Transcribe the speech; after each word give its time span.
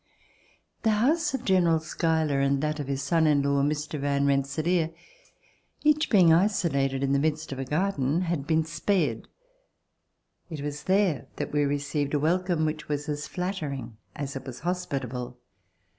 The 0.81 0.89
house 0.97 1.35
of 1.35 1.45
General 1.45 1.79
Schuyler 1.79 2.39
and 2.39 2.59
that 2.63 2.79
of 2.79 2.87
his 2.87 3.03
son 3.03 3.27
in 3.27 3.43
law, 3.43 3.61
Mr. 3.61 3.99
Van 3.99 4.25
Rensselaer, 4.25 4.89
each 5.83 6.09
being 6.09 6.33
isolated 6.33 7.03
in 7.03 7.13
the 7.13 7.19
midst 7.19 7.51
of 7.51 7.59
a 7.59 7.65
garden, 7.65 8.21
had 8.21 8.47
been 8.47 8.65
spared. 8.65 9.27
It 10.49 10.61
was 10.61 10.85
there 10.85 11.27
that 11.35 11.51
we 11.51 11.65
received 11.65 12.15
a 12.15 12.19
welcome 12.19 12.65
which 12.65 12.89
was 12.89 13.07
as 13.07 13.27
flattering 13.27 13.97
as 14.15 14.35
it 14.35 14.43
was 14.43 14.61
hospitable. 14.61 15.37